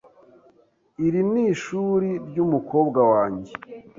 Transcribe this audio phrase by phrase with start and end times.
[1.05, 3.51] Iri ni ishuri ryumukobwa wanjye.